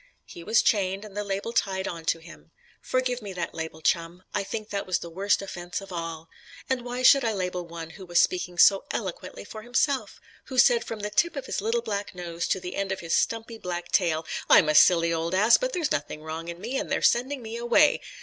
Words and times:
He 0.25 0.43
was 0.43 0.63
chained, 0.63 1.05
and 1.05 1.15
the 1.15 1.23
label 1.23 1.53
tied 1.53 1.87
on 1.87 2.05
to 2.05 2.17
him. 2.17 2.49
Forgive 2.81 3.21
me 3.21 3.33
that 3.33 3.53
label, 3.53 3.81
Chum; 3.81 4.23
I 4.33 4.43
think 4.43 4.71
that 4.71 4.87
was 4.87 4.97
the 4.97 5.11
worst 5.11 5.43
offence 5.43 5.79
of 5.79 5.91
all. 5.91 6.27
And 6.67 6.81
why 6.83 7.03
should 7.03 7.23
I 7.23 7.33
label 7.33 7.67
one 7.67 7.91
who 7.91 8.07
was 8.07 8.19
speaking 8.19 8.57
so 8.57 8.83
eloquently 8.89 9.45
for 9.45 9.61
himself; 9.61 10.19
who 10.45 10.57
said 10.57 10.83
from 10.85 11.01
the 11.01 11.11
tip 11.11 11.35
of 11.35 11.45
his 11.45 11.61
little 11.61 11.83
black 11.83 12.15
nose 12.15 12.47
to 12.47 12.59
the 12.59 12.77
end 12.77 12.91
of 12.91 13.01
his 13.01 13.13
stumpy 13.15 13.59
black 13.59 13.91
tail, 13.91 14.25
"I'm 14.49 14.69
a 14.69 14.73
silly 14.73 15.13
old 15.13 15.35
ass, 15.35 15.57
but 15.57 15.71
there's 15.71 15.91
nothing 15.91 16.23
wrong 16.23 16.47
in 16.47 16.59
me, 16.59 16.79
and 16.79 16.91
they're 16.91 17.03
sending 17.03 17.43
me 17.43 17.57
away!" 17.57 18.01